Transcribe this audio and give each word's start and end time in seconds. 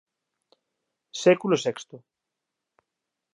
Século 1.23 1.57
sexto 1.65 1.95